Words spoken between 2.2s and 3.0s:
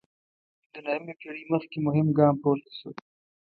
پورته شو.